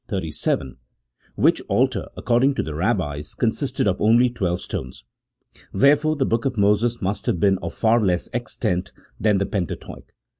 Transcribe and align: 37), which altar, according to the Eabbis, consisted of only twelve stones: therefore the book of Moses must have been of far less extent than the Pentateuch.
37), 0.07 0.77
which 1.35 1.61
altar, 1.69 2.07
according 2.17 2.55
to 2.55 2.63
the 2.63 2.71
Eabbis, 2.71 3.37
consisted 3.37 3.87
of 3.87 4.01
only 4.01 4.31
twelve 4.31 4.59
stones: 4.59 5.03
therefore 5.75 6.15
the 6.15 6.25
book 6.25 6.43
of 6.43 6.57
Moses 6.57 7.03
must 7.03 7.27
have 7.27 7.39
been 7.39 7.59
of 7.59 7.71
far 7.75 8.03
less 8.03 8.27
extent 8.33 8.91
than 9.19 9.37
the 9.37 9.45
Pentateuch. 9.45 10.11